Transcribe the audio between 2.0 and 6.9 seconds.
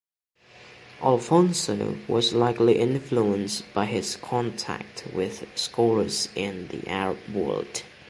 was likely influenced by his contact with scholars in the